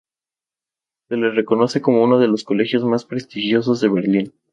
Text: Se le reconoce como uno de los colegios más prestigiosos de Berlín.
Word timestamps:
Se 1.09 1.15
le 1.15 1.29
reconoce 1.29 1.79
como 1.79 2.03
uno 2.03 2.17
de 2.17 2.27
los 2.27 2.43
colegios 2.43 2.83
más 2.83 3.05
prestigiosos 3.05 3.81
de 3.81 3.87
Berlín. 3.89 4.33